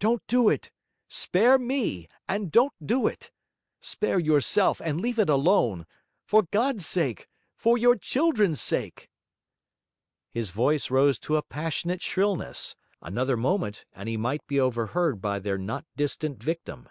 Don't 0.00 0.22
do 0.26 0.50
it. 0.50 0.70
Spare 1.08 1.58
ME, 1.58 2.10
and 2.28 2.52
don't 2.52 2.74
do 2.84 3.06
it 3.06 3.30
spare 3.80 4.18
yourself, 4.18 4.82
and 4.84 5.00
leave 5.00 5.18
it 5.18 5.30
alone 5.30 5.86
for 6.26 6.42
God's 6.50 6.84
sake, 6.86 7.26
for 7.54 7.78
your 7.78 7.96
children's 7.96 8.60
sake!' 8.60 9.08
His 10.30 10.50
voice 10.50 10.90
rose 10.90 11.18
to 11.20 11.38
a 11.38 11.42
passionate 11.42 12.02
shrillness; 12.02 12.76
another 13.00 13.38
moment, 13.38 13.86
and 13.94 14.10
he 14.10 14.18
might 14.18 14.46
be 14.46 14.60
overheard 14.60 15.22
by 15.22 15.38
their 15.38 15.56
not 15.56 15.86
distant 15.96 16.42
victim. 16.42 16.90